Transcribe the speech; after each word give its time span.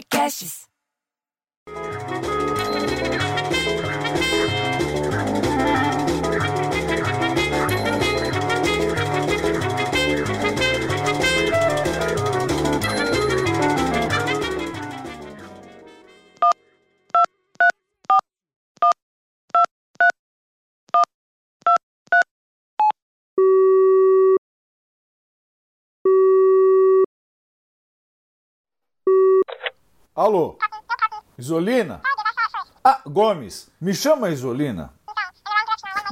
podcasts. 0.00 0.69
Alô? 30.20 30.58
Isolina? 31.38 32.02
Ah, 32.84 33.00
Gomes, 33.06 33.70
me 33.80 33.94
chama 33.94 34.28
Isolina. 34.28 34.92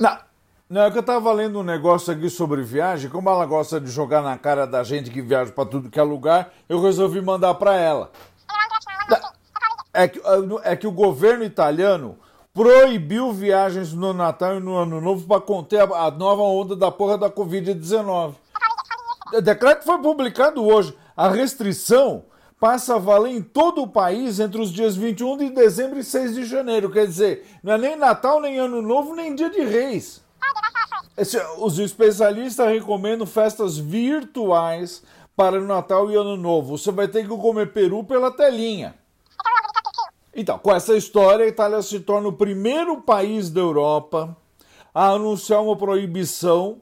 Não, 0.01 0.19
não, 0.67 0.83
é 0.85 0.91
que 0.91 0.97
eu 0.97 1.03
tava 1.03 1.31
lendo 1.31 1.61
um 1.61 1.63
negócio 1.63 2.15
aqui 2.15 2.31
sobre 2.31 2.63
viagem, 2.63 3.11
como 3.11 3.29
ela 3.29 3.45
gosta 3.45 3.79
de 3.79 3.91
jogar 3.91 4.23
na 4.23 4.39
cara 4.39 4.67
da 4.67 4.83
gente 4.83 5.11
que 5.11 5.21
viaja 5.21 5.53
para 5.53 5.69
tudo 5.69 5.91
que 5.91 6.01
é 6.01 6.03
lugar, 6.03 6.55
eu 6.71 6.81
resolvi 6.81 7.21
mandar 7.21 7.53
para 7.57 7.75
ela. 7.75 8.11
É 9.93 10.09
que, 10.09 10.23
é 10.65 10.75
que 10.75 10.87
o 10.87 10.93
governo 10.93 11.45
italiano 11.45 12.19
proibiu 12.55 13.31
viagens 13.31 13.93
no 13.93 14.15
Natal 14.15 14.57
e 14.57 14.61
no 14.61 14.75
Ano 14.75 15.03
Novo 15.03 15.27
para 15.27 15.43
conter 15.43 15.83
a, 15.83 16.07
a 16.07 16.11
nova 16.11 16.41
onda 16.45 16.75
da 16.75 16.91
porra 16.91 17.19
da 17.19 17.29
Covid-19. 17.29 18.37
O 19.35 19.43
decreto 19.43 19.85
foi 19.85 19.99
publicado 19.99 20.65
hoje. 20.67 20.97
A 21.15 21.29
restrição 21.29 22.25
passa 22.59 22.97
a 22.97 22.99
valer 22.99 23.33
em 23.33 23.43
todo 23.43 23.83
o 23.83 23.89
país 23.89 24.41
entre 24.41 24.61
os 24.61 24.73
dias 24.73 24.97
21 24.97 25.37
de 25.37 25.51
dezembro 25.51 25.99
e 25.99 26.05
6 26.05 26.35
de 26.35 26.45
janeiro. 26.45 26.91
Quer 26.91 27.07
dizer, 27.07 27.47
não 27.63 27.73
é 27.73 27.79
nem 27.79 27.97
Natal, 27.97 28.41
nem 28.41 28.59
Ano 28.59 28.83
Novo, 28.83 29.15
nem 29.15 29.35
Dia 29.35 29.51
de 29.51 29.61
Reis. 29.61 30.23
Os 31.59 31.79
especialistas 31.79 32.69
recomendam 32.69 33.27
festas 33.27 33.77
virtuais 33.77 35.03
para 35.37 35.61
o 35.61 35.67
Natal 35.67 36.11
e 36.11 36.17
Ano 36.17 36.37
Novo. 36.37 36.77
Você 36.77 36.91
vai 36.91 37.09
ter 37.09 37.23
que 37.23 37.37
comer 37.37 37.73
peru 37.73 38.05
pela 38.05 38.31
telinha. 38.31 38.95
Então, 40.35 40.59
com 40.59 40.73
essa 40.73 40.97
história, 40.97 41.45
a 41.45 41.49
Itália 41.49 41.83
se 41.83 42.01
torna 42.01 42.29
o 42.29 42.33
primeiro 42.33 43.01
país 43.01 43.51
da 43.51 43.61
Europa 43.61 44.37
a 44.95 45.11
anunciar 45.11 45.63
uma 45.63 45.77
proibição 45.77 46.81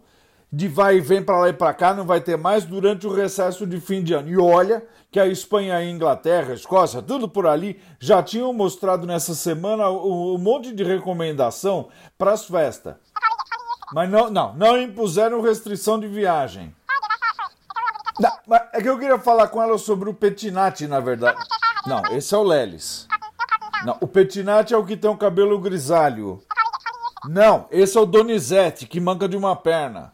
de 0.52 0.68
vai 0.68 0.96
e 0.96 1.00
vem 1.00 1.22
para 1.22 1.38
lá 1.38 1.48
e 1.48 1.52
para 1.52 1.74
cá, 1.74 1.92
não 1.92 2.04
vai 2.04 2.20
ter 2.20 2.36
mais 2.36 2.64
durante 2.64 3.06
o 3.06 3.12
recesso 3.12 3.66
de 3.66 3.80
fim 3.80 4.02
de 4.02 4.14
ano. 4.14 4.28
E 4.28 4.38
olha 4.38 4.86
que 5.10 5.18
a 5.18 5.26
Espanha, 5.26 5.76
a 5.76 5.84
Inglaterra, 5.84 6.52
a 6.52 6.54
Escócia, 6.54 7.02
tudo 7.02 7.28
por 7.28 7.46
ali, 7.46 7.80
já 7.98 8.22
tinham 8.22 8.52
mostrado 8.52 9.06
nessa 9.06 9.34
semana 9.34 9.88
um 9.90 10.38
monte 10.38 10.72
de 10.72 10.84
recomendação 10.84 11.88
para 12.16 12.32
as 12.32 12.44
festas. 12.44 12.94
Mas 13.92 14.08
não, 14.10 14.30
não, 14.30 14.54
não 14.54 14.80
impuseram 14.80 15.40
restrição 15.40 15.98
de 15.98 16.08
viagem. 16.08 16.74
Não, 18.18 18.30
é 18.72 18.80
que 18.80 18.88
eu 18.88 18.98
queria 18.98 19.18
falar 19.18 19.48
com 19.48 19.62
ela 19.62 19.78
sobre 19.78 20.08
o 20.08 20.14
Petinati, 20.14 20.86
na 20.86 21.00
verdade. 21.00 21.38
Não, 21.86 22.02
esse 22.12 22.34
é 22.34 22.38
o 22.38 22.42
Lelis. 22.42 23.06
Não, 23.84 23.96
o 24.00 24.06
Petinati 24.06 24.72
é 24.74 24.76
o 24.76 24.84
que 24.84 24.96
tem 24.96 25.10
o 25.10 25.16
cabelo 25.16 25.58
grisalho. 25.60 26.42
Não, 27.28 27.66
esse 27.70 27.96
é 27.96 28.00
o 28.00 28.06
Donizete, 28.06 28.86
que 28.86 29.00
manca 29.00 29.28
de 29.28 29.36
uma 29.36 29.54
perna. 29.54 30.12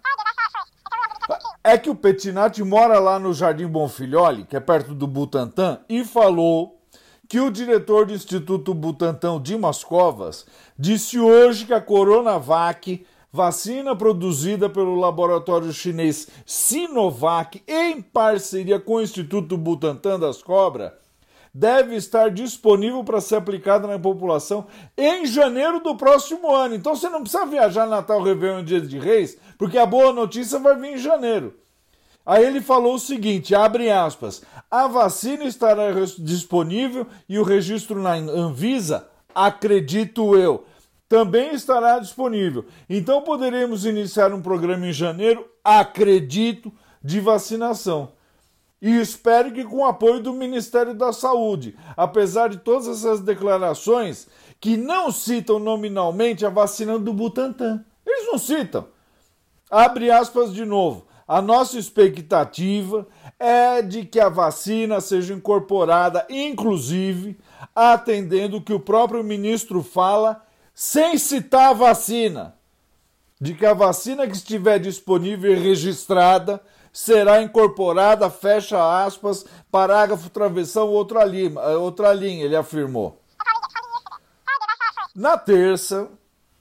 É 1.64 1.78
que 1.78 1.88
o 1.88 1.94
Petinati 1.94 2.62
mora 2.64 2.98
lá 2.98 3.20
no 3.20 3.32
Jardim 3.32 3.68
Bonfilholi, 3.68 4.44
que 4.44 4.56
é 4.56 4.60
perto 4.60 4.94
do 4.94 5.06
Butantã, 5.06 5.78
e 5.88 6.04
falou 6.04 6.80
que 7.28 7.38
o 7.38 7.50
diretor 7.50 8.04
do 8.04 8.12
Instituto 8.12 8.74
Butantan, 8.74 9.40
Dimas 9.40 9.84
Covas, 9.84 10.44
disse 10.76 11.20
hoje 11.20 11.64
que 11.64 11.72
a 11.72 11.80
Coronavac, 11.80 13.06
vacina 13.32 13.96
produzida 13.96 14.68
pelo 14.68 14.96
laboratório 14.96 15.72
chinês 15.72 16.28
Sinovac 16.44 17.62
em 17.66 18.02
parceria 18.02 18.78
com 18.78 18.96
o 18.96 19.00
Instituto 19.00 19.56
Butantan 19.56 20.20
das 20.20 20.42
Cobras, 20.42 20.92
deve 21.54 21.96
estar 21.96 22.30
disponível 22.30 23.04
para 23.04 23.20
ser 23.20 23.36
aplicada 23.36 23.86
na 23.86 23.98
população 23.98 24.66
em 24.96 25.26
janeiro 25.26 25.80
do 25.80 25.94
próximo 25.94 26.54
ano. 26.54 26.74
Então 26.74 26.96
você 26.96 27.08
não 27.08 27.22
precisa 27.22 27.44
viajar 27.44 27.86
Natal, 27.86 28.22
Réveillon 28.22 28.60
e 28.60 28.64
Dia 28.64 28.80
de 28.80 28.98
Reis, 28.98 29.36
porque 29.58 29.76
a 29.76 29.86
boa 29.86 30.12
notícia 30.12 30.58
vai 30.58 30.76
vir 30.76 30.94
em 30.94 30.98
janeiro. 30.98 31.54
Aí 32.24 32.44
ele 32.44 32.60
falou 32.60 32.94
o 32.94 33.00
seguinte, 33.00 33.54
abre 33.54 33.90
aspas, 33.90 34.42
a 34.70 34.86
vacina 34.86 35.44
estará 35.44 35.92
disponível 36.18 37.06
e 37.28 37.38
o 37.38 37.42
registro 37.42 38.00
na 38.00 38.12
Anvisa, 38.12 39.08
acredito 39.34 40.36
eu, 40.36 40.64
também 41.08 41.52
estará 41.52 41.98
disponível. 41.98 42.64
Então 42.88 43.22
poderemos 43.22 43.84
iniciar 43.84 44.32
um 44.32 44.40
programa 44.40 44.86
em 44.86 44.92
janeiro, 44.92 45.46
acredito, 45.64 46.72
de 47.02 47.18
vacinação. 47.18 48.12
E 48.82 49.00
espero 49.00 49.52
que 49.52 49.62
com 49.62 49.76
o 49.76 49.86
apoio 49.86 50.20
do 50.20 50.32
Ministério 50.32 50.92
da 50.92 51.12
Saúde, 51.12 51.76
apesar 51.96 52.48
de 52.48 52.56
todas 52.56 52.88
essas 52.88 53.20
declarações 53.20 54.26
que 54.60 54.76
não 54.76 55.12
citam 55.12 55.60
nominalmente 55.60 56.44
a 56.44 56.50
vacina 56.50 56.98
do 56.98 57.12
Butantan. 57.12 57.84
Eles 58.04 58.26
não 58.26 58.36
citam. 58.38 58.88
Abre 59.70 60.10
aspas 60.10 60.52
de 60.52 60.64
novo. 60.64 61.06
A 61.28 61.40
nossa 61.40 61.78
expectativa 61.78 63.06
é 63.38 63.80
de 63.82 64.04
que 64.04 64.18
a 64.18 64.28
vacina 64.28 65.00
seja 65.00 65.32
incorporada, 65.32 66.26
inclusive, 66.28 67.38
atendendo 67.74 68.56
o 68.56 68.60
que 68.60 68.72
o 68.72 68.80
próprio 68.80 69.22
ministro 69.22 69.80
fala, 69.80 70.42
sem 70.74 71.16
citar 71.18 71.70
a 71.70 71.72
vacina. 71.72 72.56
De 73.40 73.54
que 73.54 73.64
a 73.64 73.74
vacina 73.74 74.26
que 74.26 74.34
estiver 74.34 74.80
disponível 74.80 75.52
e 75.52 75.58
registrada 75.58 76.60
será 76.92 77.40
incorporada, 77.40 78.28
fecha 78.28 79.04
aspas, 79.04 79.46
parágrafo 79.70 80.28
travessão, 80.28 80.88
outra 80.88 81.24
linha, 81.24 81.58
outra 81.78 82.12
linha, 82.12 82.44
ele 82.44 82.56
afirmou. 82.56 83.20
Na 85.14 85.36
terça, 85.36 86.08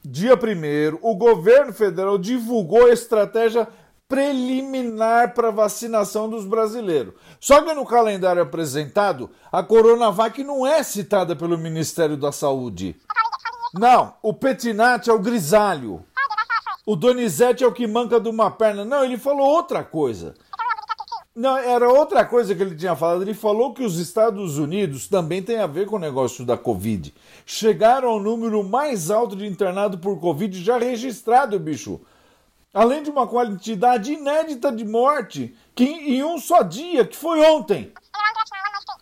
dia 0.04 0.36
1 0.36 1.00
o 1.02 1.16
governo 1.16 1.74
federal 1.74 2.18
divulgou 2.18 2.88
a 2.88 2.94
estratégia 2.94 3.68
preliminar 4.08 5.34
para 5.34 5.52
vacinação 5.52 6.30
dos 6.30 6.46
brasileiros. 6.46 7.14
Só 7.40 7.62
que 7.62 7.74
no 7.74 7.86
calendário 7.86 8.42
apresentado, 8.42 9.30
a 9.50 9.64
Coronavac 9.64 10.44
não 10.44 10.68
é 10.68 10.84
citada 10.84 11.34
pelo 11.34 11.58
Ministério 11.58 12.18
da 12.18 12.30
Saúde. 12.30 12.98
Não, 13.74 14.14
o 14.22 14.34
Petinati 14.34 15.10
é 15.10 15.14
o 15.14 15.20
grisalho. 15.20 16.06
O 16.92 16.96
Donizete 16.98 17.64
é 17.64 17.68
o 17.68 17.72
que 17.72 17.88
manca 17.88 18.20
de 18.20 18.28
uma 18.28 18.52
perna. 18.52 18.84
Não, 18.84 19.06
ele 19.06 19.18
falou 19.18 19.48
outra 19.48 19.82
coisa. 19.82 20.34
Não, 21.34 21.56
era 21.56 21.88
outra 21.88 22.26
coisa 22.26 22.54
que 22.54 22.62
ele 22.62 22.76
tinha 22.76 22.98
falado. 22.98 23.22
Ele 23.22 23.34
falou 23.34 23.74
que 23.74 23.82
os 23.82 23.98
Estados 23.98 24.58
Unidos 24.58 25.08
também 25.08 25.42
tem 25.42 25.60
a 25.60 25.68
ver 25.68 25.88
com 25.88 25.96
o 25.96 26.00
negócio 26.00 26.46
da 26.46 26.58
Covid. 26.58 27.14
Chegaram 27.46 28.10
ao 28.10 28.20
número 28.20 28.62
mais 28.62 29.10
alto 29.10 29.38
de 29.38 29.48
internado 29.48 30.00
por 30.00 30.20
Covid 30.20 30.62
já 30.62 30.78
registrado, 30.78 31.58
bicho. 31.58 32.02
Além 32.74 33.02
de 33.02 33.10
uma 33.10 33.26
quantidade 33.26 34.12
inédita 34.12 34.70
de 34.70 34.84
morte 34.84 35.56
que 35.74 35.86
em 35.86 36.22
um 36.26 36.38
só 36.40 36.62
dia, 36.62 37.06
que 37.06 37.16
foi 37.16 37.40
ontem. 37.40 37.94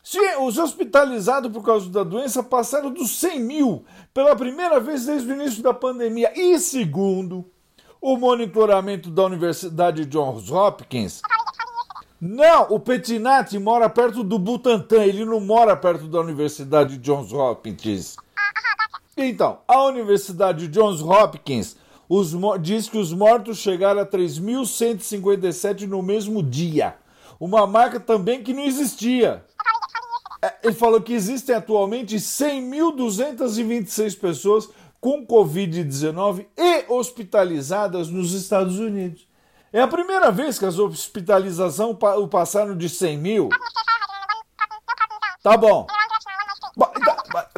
Sim, 0.03 0.35
os 0.41 0.59
hospitalizados 0.59 1.51
por 1.51 1.63
causa 1.63 1.89
da 1.89 2.03
doença 2.03 2.43
passaram 2.43 2.91
dos 2.91 3.17
100 3.17 3.39
mil 3.39 3.83
pela 4.13 4.35
primeira 4.35 4.79
vez 4.79 5.07
desde 5.07 5.31
o 5.31 5.33
início 5.33 5.63
da 5.63 5.73
pandemia. 5.73 6.31
E 6.35 6.59
segundo 6.59 7.49
o 8.01 8.17
monitoramento 8.17 9.09
da 9.09 9.25
Universidade 9.25 10.05
Johns 10.05 10.51
Hopkins, 10.51 11.21
não, 12.19 12.67
o 12.69 12.79
Petinati 12.79 13.57
mora 13.57 13.89
perto 13.89 14.23
do 14.23 14.37
Butantan, 14.37 15.05
ele 15.05 15.23
não 15.23 15.39
mora 15.39 15.77
perto 15.77 16.07
da 16.07 16.19
Universidade 16.19 16.97
Johns 16.97 17.31
Hopkins. 17.31 18.17
Então, 19.15 19.59
a 19.67 19.83
Universidade 19.83 20.67
Johns 20.67 21.01
Hopkins 21.01 21.77
os, 22.09 22.35
diz 22.59 22.89
que 22.89 22.97
os 22.97 23.13
mortos 23.13 23.59
chegaram 23.59 24.01
a 24.01 24.05
3.157 24.05 25.87
no 25.87 26.01
mesmo 26.01 26.41
dia. 26.41 26.95
Uma 27.39 27.67
marca 27.67 27.99
também 27.99 28.43
que 28.43 28.51
não 28.51 28.63
existia. 28.63 29.45
É, 30.41 30.53
ele 30.63 30.73
falou 30.73 31.01
que 31.01 31.13
existem 31.13 31.55
atualmente 31.55 32.15
100.226 32.15 34.19
pessoas 34.19 34.69
com 34.99 35.25
Covid-19 35.25 36.47
e 36.57 36.85
hospitalizadas 36.87 38.09
nos 38.09 38.33
Estados 38.33 38.79
Unidos. 38.79 39.27
É 39.71 39.81
a 39.81 39.87
primeira 39.87 40.31
vez 40.31 40.57
que 40.57 40.65
as 40.65 40.79
hospitalizações 40.79 41.95
passaram 42.29 42.75
de 42.75 42.89
100 42.89 43.17
mil. 43.17 43.49
Tá 45.43 45.55
bom. 45.55 45.87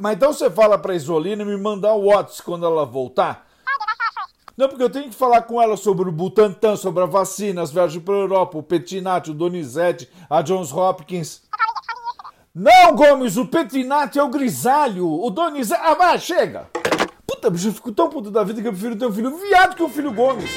Mas 0.01 0.13
então 0.15 0.33
você 0.33 0.49
fala 0.49 0.77
para 0.77 0.93
a 0.93 0.95
Isolina 0.95 1.45
me 1.45 1.55
mandar 1.57 1.93
o 1.93 2.05
WhatsApp 2.05 2.43
quando 2.43 2.65
ela 2.65 2.85
voltar. 2.85 3.47
Não, 4.57 4.67
porque 4.67 4.83
eu 4.83 4.89
tenho 4.89 5.09
que 5.09 5.15
falar 5.15 5.43
com 5.43 5.61
ela 5.61 5.77
sobre 5.77 6.07
o 6.07 6.11
Butantan, 6.11 6.75
sobre 6.75 7.01
a 7.01 7.05
vacina, 7.05 7.61
as 7.61 7.71
viagens 7.71 8.03
para 8.03 8.13
a 8.13 8.17
Europa, 8.17 8.57
o 8.57 8.63
Petinati, 8.63 9.31
o 9.31 9.33
Donizete, 9.33 10.09
a 10.29 10.41
Johns 10.41 10.71
Hopkins. 10.71 11.41
Não, 12.53 12.93
Gomes, 12.93 13.37
o 13.37 13.47
Petrinati 13.47 14.19
é 14.19 14.23
o 14.23 14.27
grisalho, 14.27 15.07
o 15.07 15.29
Donizete... 15.29 15.81
Ah, 15.81 15.93
vai, 15.93 16.19
chega! 16.19 16.69
Puta, 17.41 17.49
bicho, 17.49 17.69
eu 17.69 17.73
fico 17.73 17.91
tão 17.91 18.07
puto 18.07 18.29
da 18.29 18.43
vida 18.43 18.61
que 18.61 18.67
eu 18.67 18.71
prefiro 18.71 18.95
ter 18.95 19.07
um 19.07 19.11
filho 19.11 19.35
viado 19.35 19.75
que 19.75 19.81
um 19.81 19.89
filho 19.89 20.13
Gomes. 20.13 20.51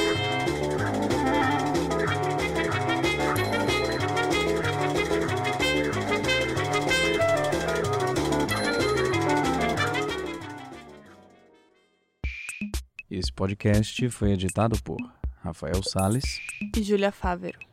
Esse 13.11 13.33
podcast 13.33 14.11
foi 14.11 14.33
editado 14.33 14.77
por 14.83 14.99
Rafael 15.43 15.83
Sales 15.83 16.39
e 16.77 16.83
Júlia 16.83 17.11
Fávero. 17.11 17.64